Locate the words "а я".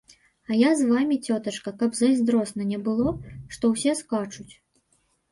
0.51-0.69